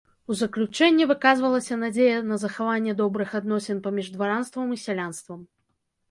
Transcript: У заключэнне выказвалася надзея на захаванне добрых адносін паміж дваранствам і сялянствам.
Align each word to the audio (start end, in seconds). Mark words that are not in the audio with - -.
У 0.33 0.35
заключэнне 0.37 1.05
выказвалася 1.09 1.75
надзея 1.81 2.15
на 2.29 2.37
захаванне 2.43 2.95
добрых 3.01 3.35
адносін 3.41 3.83
паміж 3.89 4.09
дваранствам 4.15 4.73
і 4.77 4.79
сялянствам. 4.85 5.45